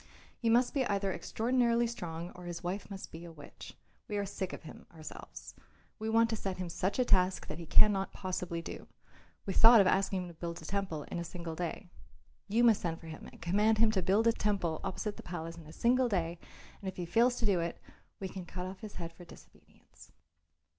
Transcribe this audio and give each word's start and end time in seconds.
He 0.35 0.49
must 0.49 0.75
either 0.75 1.09
be 1.11 1.15
extraordinarily 1.15 1.85
strong 1.85 2.31
or 2.31 2.45
his 2.45 2.63
wife 2.63 2.89
must 2.89 3.11
be 3.11 3.23
a 3.23 3.31
witch. 3.31 3.75
We 4.07 4.17
are 4.17 4.25
sick 4.25 4.51
of 4.51 4.63
him 4.63 4.87
ourselves. 4.91 5.53
We 5.99 6.09
want 6.09 6.31
to 6.31 6.35
set 6.35 6.57
him 6.57 6.69
such 6.69 6.97
a 6.97 7.05
task 7.05 7.45
that 7.45 7.59
he 7.59 7.67
cannot 7.67 8.11
possibly 8.11 8.63
do. 8.63 8.87
We 9.45 9.53
thought 9.53 9.79
of 9.79 9.85
asking 9.85 10.23
him 10.23 10.27
to 10.29 10.33
build 10.33 10.59
a 10.59 10.65
temple 10.65 11.03
in 11.03 11.19
a 11.19 11.23
single 11.23 11.53
day. 11.53 11.91
You 12.47 12.63
must 12.63 12.81
send 12.81 12.99
for 12.99 13.05
him 13.09 13.29
and 13.31 13.43
command 13.43 13.77
him 13.77 13.91
to 13.91 14.01
build 14.01 14.25
a 14.25 14.33
temple 14.33 14.81
opposite 14.83 15.17
the 15.17 15.21
palace 15.21 15.57
in 15.59 15.67
a 15.67 15.71
single 15.71 16.09
day, 16.09 16.39
and 16.81 16.89
if 16.89 16.97
he 16.97 17.05
fails 17.05 17.35
to 17.35 17.45
do 17.45 17.59
it, 17.59 17.79
we 18.19 18.27
can 18.27 18.43
cut 18.47 18.65
off 18.65 18.79
his 18.79 18.95
head 18.95 19.13
for 19.13 19.23
disobedience." 19.23 20.11